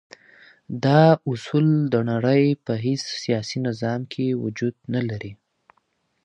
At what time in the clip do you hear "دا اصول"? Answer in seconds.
0.83-1.67